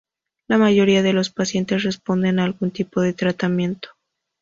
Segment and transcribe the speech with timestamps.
[0.47, 3.89] La mayoría de los pacientes responden a algún tipo de tratamiento.